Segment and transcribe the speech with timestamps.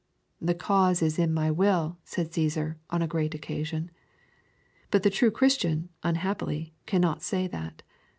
[0.41, 3.91] 'The cause is in my will,' said Caesar, on a great occasion.
[4.89, 7.83] But the true Christian, unhappily, cannot say that.